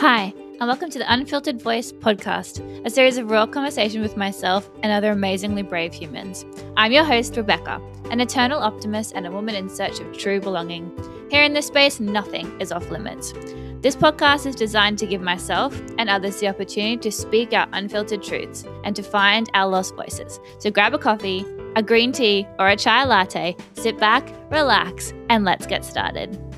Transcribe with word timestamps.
Hi, 0.00 0.32
and 0.58 0.66
welcome 0.66 0.88
to 0.88 0.98
the 0.98 1.12
Unfiltered 1.12 1.60
Voice 1.60 1.92
podcast, 1.92 2.86
a 2.86 2.88
series 2.88 3.18
of 3.18 3.30
raw 3.30 3.44
conversation 3.44 4.00
with 4.00 4.16
myself 4.16 4.70
and 4.82 4.90
other 4.90 5.12
amazingly 5.12 5.60
brave 5.60 5.92
humans. 5.92 6.46
I'm 6.74 6.90
your 6.90 7.04
host, 7.04 7.36
Rebecca, 7.36 7.82
an 8.10 8.18
eternal 8.18 8.62
optimist 8.62 9.12
and 9.14 9.26
a 9.26 9.30
woman 9.30 9.54
in 9.54 9.68
search 9.68 10.00
of 10.00 10.16
true 10.16 10.40
belonging. 10.40 10.90
Here 11.30 11.42
in 11.42 11.52
this 11.52 11.66
space, 11.66 12.00
nothing 12.00 12.58
is 12.62 12.72
off 12.72 12.90
limits. 12.90 13.34
This 13.82 13.94
podcast 13.94 14.46
is 14.46 14.54
designed 14.54 14.98
to 15.00 15.06
give 15.06 15.20
myself 15.20 15.78
and 15.98 16.08
others 16.08 16.40
the 16.40 16.48
opportunity 16.48 16.96
to 16.96 17.12
speak 17.12 17.52
our 17.52 17.68
unfiltered 17.74 18.22
truths 18.22 18.64
and 18.84 18.96
to 18.96 19.02
find 19.02 19.50
our 19.52 19.68
lost 19.68 19.94
voices. 19.96 20.40
So 20.60 20.70
grab 20.70 20.94
a 20.94 20.98
coffee, 20.98 21.44
a 21.76 21.82
green 21.82 22.12
tea, 22.12 22.46
or 22.58 22.68
a 22.68 22.76
chai 22.76 23.04
latte, 23.04 23.54
sit 23.74 23.98
back, 23.98 24.26
relax, 24.50 25.12
and 25.28 25.44
let's 25.44 25.66
get 25.66 25.84
started. 25.84 26.49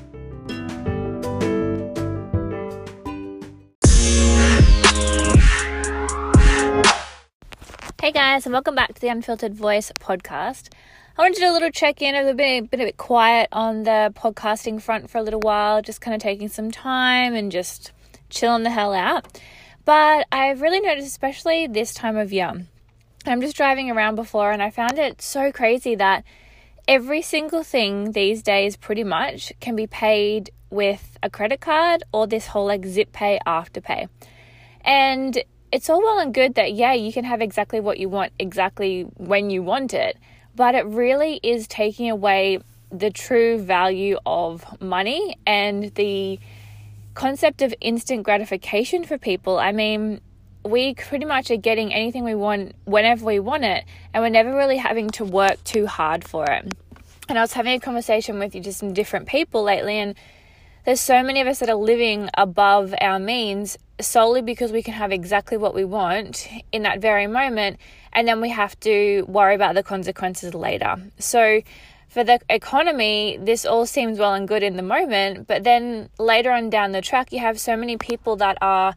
Guys, 8.13 8.45
and 8.45 8.53
welcome 8.53 8.75
back 8.75 8.93
to 8.93 9.01
the 9.01 9.07
Unfiltered 9.07 9.55
Voice 9.55 9.91
podcast. 9.99 10.71
I 11.17 11.21
wanted 11.23 11.33
to 11.33 11.39
do 11.39 11.49
a 11.49 11.51
little 11.51 11.71
check 11.71 11.99
in. 11.99 12.13
I've 12.13 12.37
been, 12.37 12.67
been 12.67 12.81
a 12.81 12.85
bit 12.85 12.97
quiet 12.97 13.49
on 13.51 13.81
the 13.83 14.13
podcasting 14.15 14.79
front 14.79 15.09
for 15.09 15.17
a 15.17 15.23
little 15.23 15.39
while, 15.39 15.81
just 15.81 15.99
kind 15.99 16.13
of 16.13 16.21
taking 16.21 16.47
some 16.47 16.69
time 16.69 17.33
and 17.33 17.51
just 17.51 17.91
chilling 18.29 18.61
the 18.61 18.69
hell 18.69 18.93
out. 18.93 19.25
But 19.83 20.27
I've 20.31 20.61
really 20.61 20.79
noticed, 20.79 21.07
especially 21.07 21.65
this 21.65 21.91
time 21.91 22.15
of 22.15 22.31
year, 22.31 22.67
I'm 23.25 23.41
just 23.41 23.57
driving 23.57 23.89
around 23.89 24.13
before 24.13 24.51
and 24.51 24.61
I 24.61 24.69
found 24.69 24.99
it 24.99 25.19
so 25.19 25.51
crazy 25.51 25.95
that 25.95 26.23
every 26.87 27.23
single 27.23 27.63
thing 27.63 28.11
these 28.11 28.43
days 28.43 28.77
pretty 28.77 29.03
much 29.03 29.51
can 29.59 29.75
be 29.75 29.87
paid 29.87 30.51
with 30.69 31.17
a 31.23 31.31
credit 31.31 31.61
card 31.61 32.03
or 32.11 32.27
this 32.27 32.45
whole 32.45 32.67
like 32.67 32.85
zip 32.85 33.11
pay 33.11 33.39
afterpay. 33.47 34.07
And 34.81 35.43
it's 35.73 35.89
all 35.89 35.99
well 36.01 36.19
and 36.19 36.35
good 36.35 36.53
that, 36.53 36.73
yeah, 36.73 36.93
you 36.93 37.11
can 37.11 37.25
have 37.25 37.41
exactly 37.41 37.79
what 37.79 37.97
you 37.97 38.07
want 38.07 38.31
exactly 38.37 39.01
when 39.17 39.49
you 39.49 39.63
want 39.63 39.91
it, 39.91 40.17
but 40.55 40.75
it 40.75 40.85
really 40.85 41.39
is 41.41 41.67
taking 41.67 42.11
away 42.11 42.59
the 42.91 43.09
true 43.09 43.57
value 43.57 44.19
of 44.23 44.79
money 44.79 45.35
and 45.47 45.93
the 45.95 46.39
concept 47.15 47.63
of 47.63 47.73
instant 47.81 48.21
gratification 48.21 49.03
for 49.03 49.17
people. 49.17 49.57
I 49.57 49.71
mean, 49.71 50.21
we 50.63 50.93
pretty 50.93 51.25
much 51.25 51.49
are 51.49 51.57
getting 51.57 51.91
anything 51.91 52.23
we 52.23 52.35
want 52.35 52.75
whenever 52.85 53.25
we 53.25 53.39
want 53.39 53.63
it, 53.63 53.83
and 54.13 54.21
we're 54.21 54.29
never 54.29 54.55
really 54.55 54.77
having 54.77 55.09
to 55.09 55.25
work 55.25 55.63
too 55.63 55.87
hard 55.87 56.23
for 56.23 56.45
it. 56.45 56.71
And 57.27 57.39
I 57.39 57.41
was 57.41 57.53
having 57.53 57.73
a 57.73 57.79
conversation 57.79 58.37
with 58.37 58.53
you 58.53 58.61
just 58.61 58.77
some 58.77 58.93
different 58.93 59.27
people 59.27 59.63
lately, 59.63 59.97
and 59.97 60.13
there's 60.85 61.01
so 61.01 61.23
many 61.23 61.39
of 61.41 61.47
us 61.47 61.59
that 61.59 61.69
are 61.69 61.75
living 61.75 62.29
above 62.33 62.93
our 62.99 63.19
means 63.19 63.77
solely 63.99 64.41
because 64.41 64.71
we 64.71 64.83
can 64.83 64.93
have 64.93 65.11
exactly 65.11 65.55
what 65.55 65.73
we 65.73 65.85
want 65.85 66.47
in 66.71 66.83
that 66.83 66.99
very 66.99 67.27
moment 67.27 67.77
and 68.11 68.27
then 68.27 68.41
we 68.41 68.49
have 68.49 68.77
to 68.81 69.23
worry 69.27 69.55
about 69.55 69.75
the 69.75 69.83
consequences 69.83 70.53
later. 70.53 71.01
So 71.19 71.61
for 72.09 72.23
the 72.23 72.39
economy, 72.49 73.39
this 73.41 73.65
all 73.65 73.85
seems 73.85 74.19
well 74.19 74.33
and 74.33 74.47
good 74.47 74.61
in 74.61 74.75
the 74.75 74.83
moment, 74.83 75.47
but 75.47 75.63
then 75.63 76.09
later 76.19 76.51
on 76.51 76.69
down 76.69 76.91
the 76.91 77.01
track, 77.01 77.31
you 77.31 77.39
have 77.39 77.59
so 77.59 77.75
many 77.75 77.97
people 77.97 78.35
that 78.35 78.57
are 78.61 78.93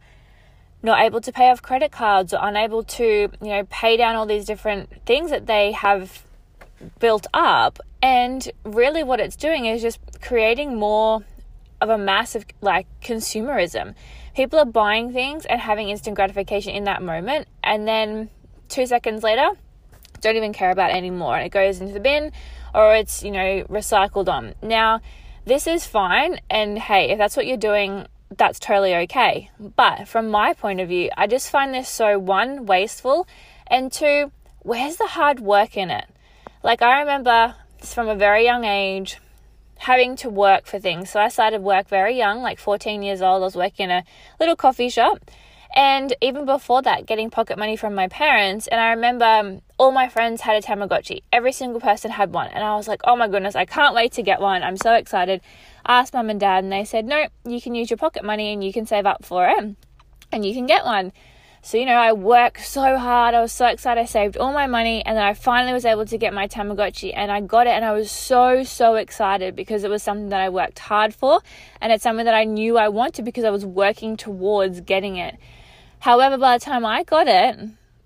not 0.82 1.00
able 1.00 1.20
to 1.22 1.32
pay 1.32 1.48
off 1.50 1.62
credit 1.62 1.92
cards 1.92 2.34
or 2.34 2.40
unable 2.42 2.82
to, 2.82 3.04
you 3.04 3.30
know, 3.40 3.64
pay 3.70 3.96
down 3.96 4.16
all 4.16 4.26
these 4.26 4.44
different 4.44 4.90
things 5.06 5.30
that 5.30 5.46
they 5.46 5.72
have 5.72 6.24
built 6.98 7.26
up. 7.32 7.78
And 8.02 8.50
really, 8.64 9.02
what 9.02 9.18
it's 9.18 9.36
doing 9.36 9.64
is 9.64 9.80
just 9.80 9.98
creating 10.20 10.76
more 10.76 11.24
of 11.80 11.88
a 11.88 11.98
massive 11.98 12.44
like 12.60 12.86
consumerism. 13.00 13.94
People 14.34 14.58
are 14.58 14.66
buying 14.66 15.12
things 15.12 15.44
and 15.46 15.60
having 15.60 15.88
instant 15.88 16.16
gratification 16.16 16.72
in 16.72 16.84
that 16.84 17.02
moment, 17.02 17.48
and 17.64 17.86
then 17.86 18.30
two 18.68 18.86
seconds 18.86 19.22
later, 19.22 19.50
don't 20.20 20.36
even 20.36 20.52
care 20.52 20.70
about 20.70 20.90
it 20.90 20.96
anymore. 20.96 21.36
And 21.36 21.46
it 21.46 21.50
goes 21.50 21.80
into 21.80 21.92
the 21.92 22.00
bin 22.00 22.32
or 22.74 22.94
it's, 22.94 23.22
you 23.22 23.30
know, 23.30 23.64
recycled 23.70 24.28
on. 24.28 24.54
Now, 24.62 25.00
this 25.44 25.66
is 25.66 25.86
fine. 25.86 26.40
And 26.50 26.78
hey, 26.78 27.10
if 27.10 27.18
that's 27.18 27.36
what 27.36 27.46
you're 27.46 27.56
doing, 27.56 28.06
that's 28.36 28.58
totally 28.58 28.94
okay. 28.94 29.50
But 29.58 30.08
from 30.08 30.30
my 30.30 30.52
point 30.52 30.80
of 30.80 30.88
view, 30.88 31.10
I 31.16 31.26
just 31.26 31.50
find 31.50 31.72
this 31.72 31.88
so 31.88 32.18
one, 32.18 32.66
wasteful, 32.66 33.26
and 33.66 33.92
two, 33.92 34.32
where's 34.60 34.96
the 34.96 35.06
hard 35.06 35.40
work 35.40 35.76
in 35.76 35.90
it? 35.90 36.06
Like, 36.62 36.82
I 36.82 37.00
remember 37.00 37.54
from 37.80 38.08
a 38.08 38.16
very 38.16 38.44
young 38.44 38.64
age 38.64 39.18
having 39.78 40.16
to 40.16 40.30
work 40.30 40.66
for 40.66 40.78
things. 40.78 41.10
So 41.10 41.20
I 41.20 41.28
started 41.28 41.62
work 41.62 41.88
very 41.88 42.16
young, 42.16 42.42
like 42.42 42.58
14 42.58 43.02
years 43.02 43.22
old. 43.22 43.42
I 43.42 43.44
was 43.44 43.56
working 43.56 43.84
in 43.84 43.90
a 43.90 44.04
little 44.40 44.56
coffee 44.56 44.88
shop. 44.88 45.30
And 45.74 46.14
even 46.22 46.46
before 46.46 46.80
that, 46.82 47.06
getting 47.06 47.28
pocket 47.28 47.58
money 47.58 47.76
from 47.76 47.94
my 47.94 48.08
parents. 48.08 48.66
And 48.66 48.80
I 48.80 48.90
remember 48.90 49.26
um, 49.26 49.60
all 49.78 49.92
my 49.92 50.08
friends 50.08 50.40
had 50.40 50.56
a 50.56 50.66
Tamagotchi. 50.66 51.22
Every 51.32 51.52
single 51.52 51.80
person 51.80 52.10
had 52.10 52.32
one. 52.32 52.48
And 52.48 52.64
I 52.64 52.76
was 52.76 52.88
like, 52.88 53.02
oh 53.04 53.16
my 53.16 53.28
goodness, 53.28 53.54
I 53.54 53.66
can't 53.66 53.94
wait 53.94 54.12
to 54.12 54.22
get 54.22 54.40
one. 54.40 54.62
I'm 54.62 54.78
so 54.78 54.94
excited. 54.94 55.42
I 55.84 56.00
asked 56.00 56.14
mum 56.14 56.30
and 56.30 56.40
dad, 56.40 56.64
and 56.64 56.72
they 56.72 56.84
said, 56.84 57.04
no, 57.04 57.26
you 57.44 57.60
can 57.60 57.74
use 57.74 57.90
your 57.90 57.98
pocket 57.98 58.24
money 58.24 58.52
and 58.52 58.64
you 58.64 58.72
can 58.72 58.86
save 58.86 59.04
up 59.06 59.24
for 59.24 59.48
it 59.48 59.76
and 60.32 60.44
you 60.44 60.54
can 60.54 60.66
get 60.66 60.84
one. 60.84 61.12
So, 61.66 61.78
you 61.78 61.84
know, 61.84 61.96
I 61.96 62.12
worked 62.12 62.64
so 62.64 62.96
hard. 62.96 63.34
I 63.34 63.40
was 63.40 63.50
so 63.50 63.66
excited. 63.66 64.00
I 64.00 64.04
saved 64.04 64.36
all 64.36 64.52
my 64.52 64.68
money 64.68 65.04
and 65.04 65.16
then 65.16 65.24
I 65.24 65.34
finally 65.34 65.72
was 65.72 65.84
able 65.84 66.06
to 66.06 66.16
get 66.16 66.32
my 66.32 66.46
Tamagotchi 66.46 67.12
and 67.12 67.28
I 67.28 67.40
got 67.40 67.66
it 67.66 67.70
and 67.70 67.84
I 67.84 67.90
was 67.90 68.08
so, 68.08 68.62
so 68.62 68.94
excited 68.94 69.56
because 69.56 69.82
it 69.82 69.90
was 69.90 70.00
something 70.00 70.28
that 70.28 70.38
I 70.38 70.48
worked 70.48 70.78
hard 70.78 71.12
for 71.12 71.40
and 71.80 71.92
it's 71.92 72.04
something 72.04 72.24
that 72.24 72.36
I 72.36 72.44
knew 72.44 72.78
I 72.78 72.88
wanted 72.88 73.24
because 73.24 73.42
I 73.42 73.50
was 73.50 73.66
working 73.66 74.16
towards 74.16 74.80
getting 74.82 75.16
it. 75.16 75.38
However, 75.98 76.38
by 76.38 76.56
the 76.56 76.64
time 76.64 76.86
I 76.86 77.02
got 77.02 77.26
it, 77.26 77.58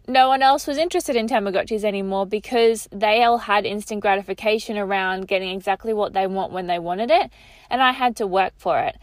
no 0.09 0.29
one 0.29 0.41
else 0.41 0.67
was 0.67 0.79
interested 0.79 1.15
in 1.15 1.29
Tamagotchis 1.29 1.85
anymore 1.85 2.25
because 2.25 2.89
they 2.91 3.23
all 3.25 3.37
had 3.37 3.67
instant 3.67 4.01
gratification 4.01 4.79
around 4.79 5.29
getting 5.29 5.51
exactly 5.51 5.93
what 5.93 6.15
they 6.15 6.27
want 6.27 6.51
when 6.51 6.67
they 6.67 6.79
wanted 6.79 7.11
it, 7.11 7.31
and 7.69 7.83
I 7.83 7.93
had 7.93 8.17
to 8.17 8.27
work 8.27 8.55
for 8.57 8.81
it. 8.81 8.97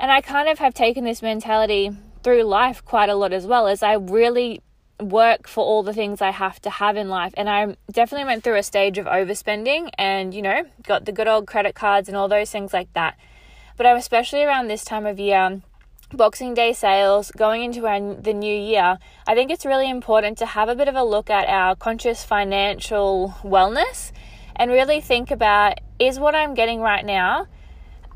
And 0.00 0.10
I 0.10 0.22
kind 0.22 0.48
of 0.48 0.58
have 0.58 0.74
taken 0.74 1.04
this 1.04 1.22
mentality 1.22 1.96
through 2.26 2.42
life 2.42 2.84
quite 2.84 3.08
a 3.08 3.14
lot 3.14 3.32
as 3.32 3.46
well 3.46 3.68
as 3.68 3.84
I 3.84 3.92
really 3.92 4.60
work 4.98 5.46
for 5.46 5.64
all 5.64 5.84
the 5.84 5.92
things 5.92 6.20
I 6.20 6.32
have 6.32 6.60
to 6.62 6.70
have 6.70 6.96
in 6.96 7.08
life. 7.08 7.32
And 7.36 7.48
I 7.48 7.76
definitely 7.92 8.24
went 8.24 8.42
through 8.42 8.56
a 8.56 8.64
stage 8.64 8.98
of 8.98 9.06
overspending 9.06 9.90
and, 9.96 10.34
you 10.34 10.42
know, 10.42 10.64
got 10.82 11.04
the 11.04 11.12
good 11.12 11.28
old 11.28 11.46
credit 11.46 11.76
cards 11.76 12.08
and 12.08 12.16
all 12.16 12.26
those 12.26 12.50
things 12.50 12.72
like 12.72 12.92
that. 12.94 13.16
But 13.76 13.86
I'm 13.86 13.96
especially 13.96 14.42
around 14.42 14.66
this 14.66 14.84
time 14.84 15.06
of 15.06 15.20
year, 15.20 15.62
Boxing 16.12 16.52
Day 16.52 16.72
sales, 16.72 17.30
going 17.30 17.62
into 17.62 17.86
our, 17.86 18.14
the 18.14 18.34
new 18.34 18.56
year, 18.56 18.98
I 19.24 19.36
think 19.36 19.52
it's 19.52 19.64
really 19.64 19.88
important 19.88 20.36
to 20.38 20.46
have 20.46 20.68
a 20.68 20.74
bit 20.74 20.88
of 20.88 20.96
a 20.96 21.04
look 21.04 21.30
at 21.30 21.48
our 21.48 21.76
conscious 21.76 22.24
financial 22.24 23.36
wellness 23.44 24.10
and 24.56 24.72
really 24.72 25.00
think 25.00 25.30
about 25.30 25.78
is 26.00 26.18
what 26.18 26.34
I'm 26.34 26.54
getting 26.54 26.80
right 26.80 27.04
now 27.04 27.46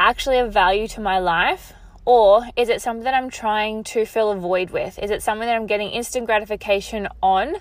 actually 0.01 0.39
of 0.39 0.53
value 0.53 0.89
to 0.89 1.01
my 1.01 1.21
life? 1.21 1.75
Or 2.11 2.43
is 2.57 2.69
it 2.69 2.83
something 2.83 3.05
that 3.05 3.15
I'm 3.15 3.31
trying 3.31 3.85
to 3.85 4.05
fill 4.05 4.33
a 4.33 4.37
void 4.37 4.71
with? 4.71 4.99
Is 4.99 5.13
it 5.13 5.23
something 5.23 5.47
that 5.47 5.55
I'm 5.55 5.69
getting 5.69 5.91
instant 5.91 6.27
gratification 6.27 7.07
on 7.23 7.55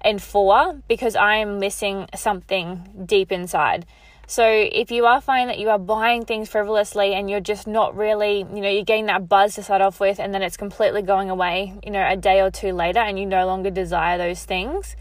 and 0.00 0.22
for 0.22 0.80
because 0.86 1.16
I 1.16 1.38
am 1.38 1.58
missing 1.58 2.06
something 2.14 3.04
deep 3.04 3.32
inside? 3.32 3.86
So 4.28 4.46
if 4.46 4.92
you 4.92 5.06
are 5.06 5.20
finding 5.20 5.48
that 5.48 5.58
you 5.58 5.70
are 5.70 5.80
buying 5.80 6.24
things 6.24 6.48
frivolously 6.48 7.12
and 7.12 7.28
you're 7.28 7.40
just 7.40 7.66
not 7.66 7.96
really, 7.96 8.46
you 8.54 8.60
know, 8.60 8.70
you're 8.70 8.84
getting 8.84 9.06
that 9.06 9.28
buzz 9.28 9.56
to 9.56 9.64
start 9.64 9.82
off 9.82 9.98
with 9.98 10.20
and 10.20 10.32
then 10.32 10.42
it's 10.42 10.56
completely 10.56 11.02
going 11.02 11.28
away, 11.28 11.76
you 11.84 11.90
know, 11.90 12.08
a 12.08 12.16
day 12.16 12.40
or 12.40 12.52
two 12.52 12.72
later 12.72 13.00
and 13.00 13.18
you 13.18 13.26
no 13.26 13.46
longer 13.46 13.70
desire 13.70 14.16
those 14.16 14.44
things, 14.44 14.94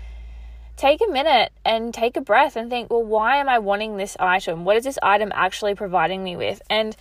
take 0.75 1.01
a 1.07 1.11
minute 1.11 1.51
and 1.65 1.93
take 1.93 2.15
a 2.15 2.21
breath 2.21 2.55
and 2.55 2.69
think, 2.69 2.89
well, 2.89 3.03
why 3.03 3.37
am 3.37 3.49
I 3.49 3.59
wanting 3.59 3.97
this 3.97 4.15
item? 4.19 4.63
What 4.63 4.77
is 4.77 4.85
this 4.85 4.97
item 5.03 5.31
actually 5.35 5.75
providing 5.75 6.23
me 6.23 6.35
with? 6.35 6.61
And 6.67 6.95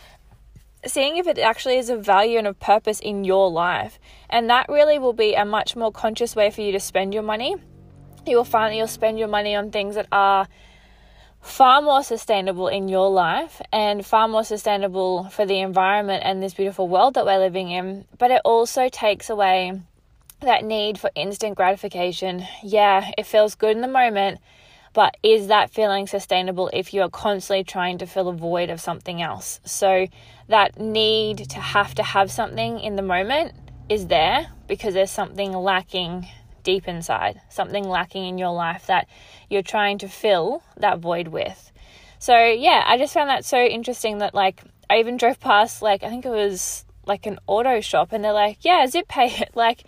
seeing 0.85 1.17
if 1.17 1.27
it 1.27 1.39
actually 1.39 1.79
is 1.79 1.89
a 1.89 1.97
value 1.97 2.39
and 2.39 2.47
a 2.47 2.55
purpose 2.55 3.01
in 3.01 3.25
your 3.25 3.51
life. 3.51 3.99
And 4.29 4.51
that 4.51 4.69
really 4.69 4.99
will 4.99 5.13
be 5.13 5.35
a 5.35 5.45
much 5.45 5.77
more 5.77 5.93
conscious 5.93 6.37
way 6.37 6.51
for 6.51 6.61
you 6.61 6.73
to 6.73 6.81
spend 6.81 7.15
your 7.15 7.23
money. 7.23 7.57
You 8.27 8.37
will 8.37 8.45
find 8.45 8.73
that 8.73 8.77
you'll 8.77 8.89
spend 8.89 9.19
your 9.19 9.29
money 9.29 9.55
on 9.55 9.71
things 9.71 9.95
that 9.95 10.09
are 10.11 10.49
far 11.41 11.81
more 11.81 12.03
sustainable 12.03 12.67
in 12.67 12.89
your 12.89 13.09
life 13.09 13.63
and 13.73 14.05
far 14.05 14.27
more 14.27 14.43
sustainable 14.43 15.25
for 15.31 15.47
the 15.47 15.61
environment 15.61 16.23
and 16.25 16.43
this 16.43 16.55
beautiful 16.55 16.89
world 16.89 17.15
that 17.15 17.25
we're 17.25 17.39
living 17.39 17.71
in. 17.71 18.05
But 18.19 18.33
it 18.33 18.43
also 18.45 18.89
takes 18.89 19.31
away 19.31 19.81
that 20.41 20.65
need 20.65 20.99
for 20.99 21.11
instant 21.15 21.57
gratification. 21.57 22.45
Yeah, 22.63 23.13
it 23.17 23.27
feels 23.27 23.55
good 23.55 23.77
in 23.77 23.81
the 23.81 23.89
moment, 23.89 24.41
but 24.97 25.19
is 25.23 25.49
that 25.49 25.69
feeling 25.69 26.07
sustainable 26.07 26.71
if 26.73 26.95
you're 26.95 27.11
constantly 27.11 27.63
trying 27.63 27.99
to 27.99 28.07
fill 28.07 28.29
a 28.29 28.33
void 28.33 28.71
of 28.71 28.81
something 28.81 29.21
else? 29.21 29.61
So, 29.67 30.07
that 30.49 30.81
need 30.81 31.51
to 31.51 31.61
have 31.61 31.95
to 31.97 32.03
have 32.03 32.31
something 32.31 32.81
in 32.81 32.97
the 32.97 33.03
moment 33.03 33.53
is 33.91 34.07
there 34.07 34.47
because 34.67 34.95
there's 34.95 35.11
something 35.11 35.53
lacking 35.53 36.27
deep 36.63 36.89
inside, 36.89 37.43
something 37.51 37.85
lacking 37.85 38.25
in 38.25 38.39
your 38.39 38.55
life 38.55 38.87
that 38.87 39.07
you're 39.51 39.61
trying 39.61 39.99
to 39.99 40.09
fill 40.09 40.63
that 40.79 40.99
void 40.99 41.29
with. 41.29 41.73
So, 42.19 42.35
yeah, 42.35 42.83
I 42.87 42.97
just 42.97 43.13
found 43.13 43.29
that 43.29 43.45
so 43.45 43.63
interesting 43.63 44.17
that, 44.19 44.33
like, 44.33 44.63
I 44.89 44.97
even 44.97 45.19
drove 45.19 45.39
past, 45.41 45.83
like, 45.83 46.05
I 46.05 46.09
think 46.09 46.25
it 46.25 46.31
was 46.31 46.87
like 47.05 47.27
an 47.27 47.39
auto 47.47 47.83
shop 47.83 48.13
and 48.13 48.25
they're 48.25 48.33
like, 48.33 48.65
yeah, 48.65 48.87
zip 48.87 49.09
pay 49.09 49.27
it. 49.27 49.51
Like, 49.55 49.85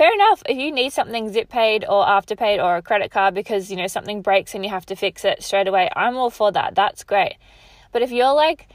fair 0.00 0.14
enough. 0.14 0.42
If 0.48 0.56
you 0.56 0.72
need 0.72 0.94
something 0.94 1.30
zip 1.30 1.50
paid 1.50 1.84
or 1.86 2.06
afterpaid 2.06 2.64
or 2.64 2.76
a 2.76 2.80
credit 2.80 3.10
card 3.10 3.34
because, 3.34 3.70
you 3.70 3.76
know, 3.76 3.86
something 3.86 4.22
breaks 4.22 4.54
and 4.54 4.64
you 4.64 4.70
have 4.70 4.86
to 4.86 4.96
fix 4.96 5.26
it 5.26 5.42
straight 5.42 5.68
away, 5.68 5.90
I'm 5.94 6.16
all 6.16 6.30
for 6.30 6.50
that. 6.52 6.74
That's 6.74 7.04
great. 7.04 7.34
But 7.92 8.00
if 8.00 8.10
you're 8.10 8.32
like 8.32 8.66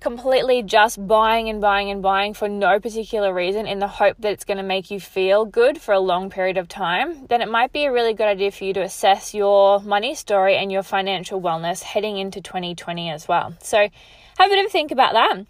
completely 0.00 0.62
just 0.62 1.06
buying 1.06 1.50
and 1.50 1.60
buying 1.60 1.90
and 1.90 2.00
buying 2.00 2.32
for 2.32 2.48
no 2.48 2.80
particular 2.80 3.34
reason 3.34 3.66
in 3.66 3.80
the 3.80 3.86
hope 3.86 4.16
that 4.20 4.32
it's 4.32 4.46
going 4.46 4.56
to 4.56 4.62
make 4.62 4.90
you 4.90 4.98
feel 4.98 5.44
good 5.44 5.78
for 5.78 5.92
a 5.92 6.00
long 6.00 6.30
period 6.30 6.56
of 6.56 6.68
time, 6.68 7.26
then 7.26 7.42
it 7.42 7.50
might 7.50 7.74
be 7.74 7.84
a 7.84 7.92
really 7.92 8.14
good 8.14 8.26
idea 8.26 8.50
for 8.50 8.64
you 8.64 8.72
to 8.72 8.80
assess 8.80 9.34
your 9.34 9.80
money 9.80 10.14
story 10.14 10.56
and 10.56 10.72
your 10.72 10.82
financial 10.82 11.38
wellness 11.38 11.82
heading 11.82 12.16
into 12.16 12.40
2020 12.40 13.10
as 13.10 13.28
well. 13.28 13.54
So, 13.60 13.90
have 14.38 14.50
a 14.50 14.54
bit 14.54 14.64
of 14.64 14.70
a 14.70 14.72
think 14.72 14.90
about 14.90 15.12
that. 15.12 15.46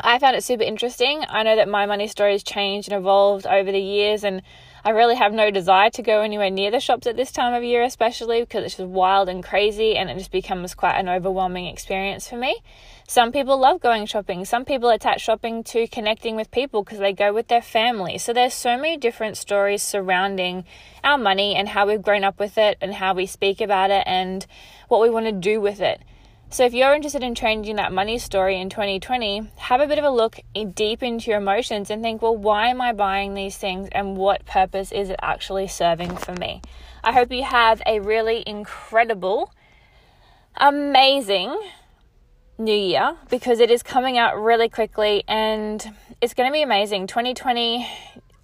I 0.00 0.18
found 0.18 0.36
it 0.36 0.44
super 0.44 0.62
interesting. 0.62 1.24
I 1.28 1.42
know 1.42 1.56
that 1.56 1.68
my 1.68 1.86
money 1.86 2.06
story 2.06 2.32
has 2.32 2.42
changed 2.42 2.90
and 2.90 2.98
evolved 2.98 3.46
over 3.46 3.72
the 3.72 3.80
years, 3.80 4.24
and 4.24 4.42
I 4.86 4.90
really 4.90 5.16
have 5.16 5.32
no 5.32 5.50
desire 5.50 5.90
to 5.90 6.02
go 6.02 6.20
anywhere 6.20 6.48
near 6.48 6.70
the 6.70 6.78
shops 6.78 7.08
at 7.08 7.16
this 7.16 7.32
time 7.32 7.54
of 7.54 7.64
year, 7.64 7.82
especially 7.82 8.40
because 8.40 8.64
it's 8.64 8.76
just 8.76 8.88
wild 8.88 9.28
and 9.28 9.42
crazy 9.42 9.96
and 9.96 10.08
it 10.08 10.16
just 10.16 10.30
becomes 10.30 10.76
quite 10.76 10.96
an 10.96 11.08
overwhelming 11.08 11.66
experience 11.66 12.28
for 12.28 12.36
me. 12.36 12.62
Some 13.08 13.32
people 13.32 13.58
love 13.58 13.80
going 13.80 14.06
shopping. 14.06 14.44
Some 14.44 14.64
people 14.64 14.90
attach 14.90 15.22
shopping 15.22 15.64
to 15.64 15.88
connecting 15.88 16.36
with 16.36 16.52
people 16.52 16.84
because 16.84 17.00
they 17.00 17.12
go 17.12 17.32
with 17.32 17.48
their 17.48 17.62
family. 17.62 18.16
So 18.18 18.32
there's 18.32 18.54
so 18.54 18.76
many 18.76 18.96
different 18.96 19.36
stories 19.36 19.82
surrounding 19.82 20.64
our 21.02 21.18
money 21.18 21.56
and 21.56 21.68
how 21.68 21.88
we've 21.88 22.00
grown 22.00 22.22
up 22.22 22.38
with 22.38 22.56
it 22.56 22.78
and 22.80 22.94
how 22.94 23.12
we 23.12 23.26
speak 23.26 23.60
about 23.60 23.90
it 23.90 24.04
and 24.06 24.46
what 24.86 25.00
we 25.00 25.10
want 25.10 25.26
to 25.26 25.32
do 25.32 25.60
with 25.60 25.80
it. 25.80 26.00
So, 26.56 26.64
if 26.64 26.72
you're 26.72 26.94
interested 26.94 27.22
in 27.22 27.34
changing 27.34 27.76
that 27.76 27.92
money 27.92 28.16
story 28.16 28.58
in 28.58 28.70
2020, 28.70 29.50
have 29.58 29.82
a 29.82 29.86
bit 29.86 29.98
of 29.98 30.04
a 30.06 30.10
look 30.10 30.40
deep 30.74 31.02
into 31.02 31.30
your 31.30 31.38
emotions 31.38 31.90
and 31.90 32.02
think, 32.02 32.22
well, 32.22 32.34
why 32.34 32.68
am 32.68 32.80
I 32.80 32.94
buying 32.94 33.34
these 33.34 33.58
things 33.58 33.90
and 33.92 34.16
what 34.16 34.46
purpose 34.46 34.90
is 34.90 35.10
it 35.10 35.20
actually 35.20 35.68
serving 35.68 36.16
for 36.16 36.32
me? 36.32 36.62
I 37.04 37.12
hope 37.12 37.30
you 37.30 37.42
have 37.42 37.82
a 37.84 38.00
really 38.00 38.42
incredible, 38.46 39.52
amazing 40.56 41.60
new 42.56 42.74
year 42.74 43.18
because 43.28 43.60
it 43.60 43.70
is 43.70 43.82
coming 43.82 44.16
out 44.16 44.42
really 44.42 44.70
quickly 44.70 45.24
and 45.28 45.94
it's 46.22 46.32
going 46.32 46.48
to 46.48 46.54
be 46.54 46.62
amazing. 46.62 47.06
2020 47.06 47.86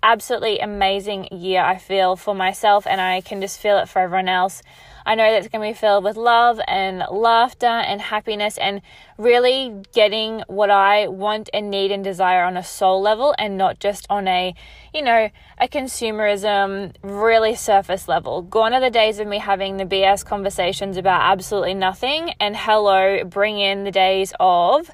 absolutely 0.02 0.58
amazing 0.58 1.28
year 1.32 1.62
I 1.62 1.78
feel 1.78 2.16
for 2.16 2.34
myself 2.34 2.86
and 2.86 3.00
I 3.00 3.22
can 3.22 3.40
just 3.40 3.58
feel 3.58 3.78
it 3.78 3.88
for 3.88 4.00
everyone 4.00 4.28
else. 4.28 4.62
I 5.04 5.14
know 5.14 5.30
that 5.30 5.38
it's 5.38 5.48
going 5.48 5.66
to 5.66 5.74
be 5.74 5.78
filled 5.78 6.04
with 6.04 6.16
love 6.16 6.60
and 6.66 7.02
laughter 7.10 7.66
and 7.66 8.00
happiness 8.00 8.58
and 8.58 8.82
really 9.18 9.82
getting 9.92 10.42
what 10.46 10.70
I 10.70 11.08
want 11.08 11.50
and 11.52 11.70
need 11.70 11.90
and 11.90 12.04
desire 12.04 12.44
on 12.44 12.56
a 12.56 12.62
soul 12.62 13.00
level 13.00 13.34
and 13.38 13.56
not 13.56 13.80
just 13.80 14.06
on 14.08 14.28
a, 14.28 14.54
you 14.94 15.02
know, 15.02 15.30
a 15.58 15.68
consumerism, 15.68 16.94
really 17.02 17.54
surface 17.54 18.08
level. 18.08 18.42
Gone 18.42 18.74
are 18.74 18.80
the 18.80 18.90
days 18.90 19.18
of 19.18 19.26
me 19.26 19.38
having 19.38 19.76
the 19.76 19.84
BS 19.84 20.24
conversations 20.24 20.96
about 20.96 21.20
absolutely 21.22 21.74
nothing 21.74 22.34
and 22.40 22.56
hello, 22.56 23.24
bring 23.24 23.58
in 23.58 23.84
the 23.84 23.90
days 23.90 24.32
of 24.38 24.90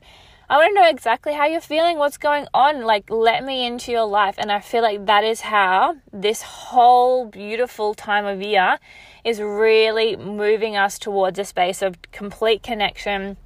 I 0.50 0.56
want 0.56 0.74
to 0.74 0.80
know 0.80 0.88
exactly 0.88 1.34
how 1.34 1.44
you're 1.44 1.60
feeling, 1.60 1.98
what's 1.98 2.16
going 2.16 2.46
on. 2.54 2.80
Like, 2.80 3.10
let 3.10 3.44
me 3.44 3.66
into 3.66 3.92
your 3.92 4.06
life. 4.06 4.36
And 4.38 4.50
I 4.50 4.60
feel 4.60 4.80
like 4.80 5.04
that 5.04 5.22
is 5.22 5.42
how 5.42 5.96
this 6.10 6.40
whole 6.40 7.26
beautiful 7.26 7.92
time 7.92 8.24
of 8.24 8.40
year 8.40 8.78
is 9.24 9.42
really 9.42 10.16
moving 10.16 10.74
us 10.74 10.98
towards 10.98 11.38
a 11.38 11.44
space 11.44 11.82
of 11.82 12.00
complete 12.12 12.62
connection, 12.62 13.36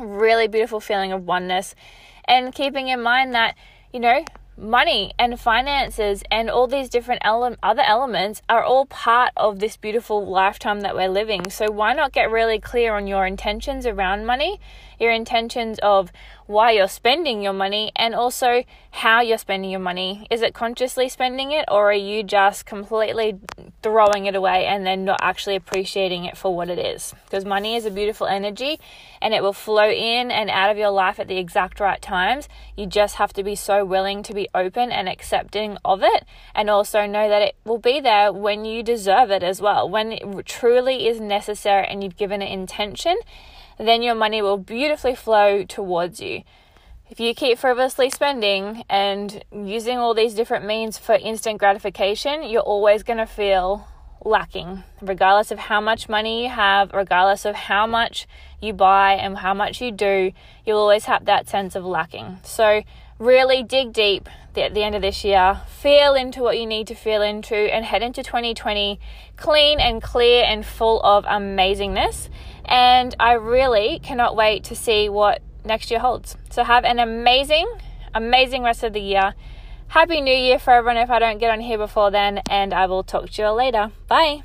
really 0.00 0.48
beautiful 0.48 0.80
feeling 0.80 1.12
of 1.12 1.24
oneness, 1.24 1.76
and 2.24 2.52
keeping 2.52 2.88
in 2.88 3.00
mind 3.00 3.32
that, 3.34 3.54
you 3.92 4.00
know, 4.00 4.24
money 4.58 5.12
and 5.16 5.38
finances 5.38 6.24
and 6.30 6.50
all 6.50 6.66
these 6.66 6.88
different 6.88 7.22
ele- 7.24 7.56
other 7.62 7.82
elements 7.82 8.42
are 8.48 8.64
all 8.64 8.86
part 8.86 9.30
of 9.36 9.60
this 9.60 9.76
beautiful 9.76 10.26
lifetime 10.26 10.80
that 10.80 10.96
we're 10.96 11.08
living. 11.08 11.50
So, 11.50 11.70
why 11.70 11.92
not 11.92 12.12
get 12.12 12.30
really 12.30 12.58
clear 12.58 12.96
on 12.96 13.06
your 13.06 13.26
intentions 13.26 13.86
around 13.86 14.26
money, 14.26 14.58
your 14.98 15.12
intentions 15.12 15.78
of 15.82 16.10
why 16.46 16.70
you're 16.70 16.88
spending 16.88 17.42
your 17.42 17.52
money, 17.52 17.92
and 17.94 18.14
also 18.14 18.64
how 18.90 19.20
you're 19.20 19.36
spending 19.36 19.70
your 19.70 19.80
money? 19.80 20.26
Is 20.30 20.40
it 20.40 20.54
consciously 20.54 21.08
spending 21.10 21.52
it, 21.52 21.66
or 21.68 21.90
are 21.90 21.92
you 21.92 22.22
just 22.22 22.64
completely 22.64 23.38
throwing 23.82 24.24
it 24.24 24.34
away 24.34 24.64
and 24.64 24.86
then 24.86 25.04
not 25.04 25.18
actually 25.20 25.56
appreciating 25.56 26.24
it 26.24 26.38
for 26.38 26.56
what 26.56 26.70
it 26.70 26.78
is? 26.78 27.14
Because 27.24 27.44
money 27.44 27.76
is 27.76 27.84
a 27.84 27.90
beautiful 27.90 28.26
energy 28.26 28.80
and 29.20 29.34
it 29.34 29.42
will 29.42 29.52
flow 29.52 29.90
in 29.90 30.30
and 30.30 30.48
out 30.48 30.70
of 30.70 30.78
your 30.78 30.90
life 30.90 31.20
at 31.20 31.28
the 31.28 31.36
exact 31.36 31.80
right 31.80 32.00
times. 32.00 32.48
You 32.76 32.86
just 32.86 33.16
have 33.16 33.34
to 33.34 33.42
be 33.42 33.54
so 33.54 33.84
willing 33.84 34.22
to 34.22 34.32
be 34.32 34.48
open 34.54 34.90
and 34.90 35.06
accepting 35.06 35.76
of 35.84 36.02
it, 36.02 36.24
and 36.54 36.70
also 36.70 37.04
know 37.04 37.28
that 37.28 37.42
it 37.42 37.56
will 37.64 37.78
be 37.78 38.00
there 38.00 38.32
when 38.32 38.64
you 38.64 38.82
deserve 38.82 39.30
it 39.30 39.42
as 39.42 39.60
well. 39.60 39.86
When 39.86 40.12
it 40.12 40.46
truly 40.46 41.08
is 41.08 41.20
necessary 41.20 41.86
and 41.86 42.02
you've 42.02 42.16
given 42.16 42.40
it 42.40 42.50
intention, 42.50 43.18
then 43.78 44.02
your 44.02 44.14
money 44.14 44.42
will 44.42 44.58
beautifully 44.58 45.14
flow 45.14 45.64
towards 45.64 46.20
you. 46.20 46.42
If 47.10 47.20
you 47.20 47.34
keep 47.34 47.58
frivolously 47.58 48.10
spending 48.10 48.84
and 48.90 49.42
using 49.50 49.96
all 49.98 50.12
these 50.12 50.34
different 50.34 50.66
means 50.66 50.98
for 50.98 51.14
instant 51.14 51.58
gratification, 51.58 52.42
you're 52.42 52.60
always 52.60 53.02
going 53.02 53.18
to 53.18 53.26
feel 53.26 53.86
lacking, 54.24 54.82
regardless 55.00 55.50
of 55.50 55.58
how 55.58 55.80
much 55.80 56.08
money 56.08 56.42
you 56.42 56.48
have, 56.50 56.92
regardless 56.92 57.44
of 57.44 57.54
how 57.54 57.86
much 57.86 58.26
you 58.60 58.72
buy 58.72 59.14
and 59.14 59.38
how 59.38 59.54
much 59.54 59.80
you 59.80 59.90
do, 59.90 60.32
you'll 60.66 60.78
always 60.78 61.04
have 61.04 61.24
that 61.24 61.48
sense 61.48 61.74
of 61.74 61.84
lacking. 61.84 62.38
So, 62.42 62.82
really 63.18 63.62
dig 63.62 63.92
deep 63.92 64.28
at 64.56 64.74
the 64.74 64.82
end 64.82 64.94
of 64.94 65.02
this 65.02 65.24
year, 65.24 65.60
feel 65.68 66.14
into 66.14 66.42
what 66.42 66.58
you 66.58 66.66
need 66.66 66.86
to 66.88 66.94
feel 66.94 67.22
into, 67.22 67.54
and 67.54 67.84
head 67.84 68.02
into 68.02 68.22
2020 68.22 69.00
clean 69.36 69.80
and 69.80 70.02
clear 70.02 70.44
and 70.44 70.66
full 70.66 71.00
of 71.02 71.24
amazingness. 71.24 72.28
And 72.68 73.14
I 73.18 73.32
really 73.32 73.98
cannot 74.00 74.36
wait 74.36 74.64
to 74.64 74.76
see 74.76 75.08
what 75.08 75.42
next 75.64 75.90
year 75.90 76.00
holds. 76.00 76.36
So 76.50 76.64
have 76.64 76.84
an 76.84 76.98
amazing, 76.98 77.66
amazing 78.14 78.62
rest 78.62 78.82
of 78.82 78.92
the 78.92 79.00
year. 79.00 79.34
Happy 79.88 80.20
New 80.20 80.34
Year 80.34 80.58
for 80.58 80.72
everyone 80.72 80.98
if 80.98 81.10
I 81.10 81.18
don't 81.18 81.38
get 81.38 81.50
on 81.50 81.60
here 81.60 81.78
before 81.78 82.10
then, 82.10 82.42
and 82.50 82.74
I 82.74 82.84
will 82.86 83.02
talk 83.02 83.30
to 83.30 83.42
you 83.42 83.48
all 83.48 83.54
later. 83.54 83.90
Bye. 84.06 84.42